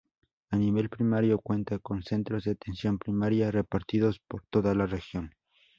[0.49, 5.31] A nivel primario cuenta con centros de atención primaria repartidos por toda la región.